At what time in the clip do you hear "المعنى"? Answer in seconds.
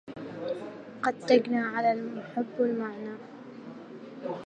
2.59-3.17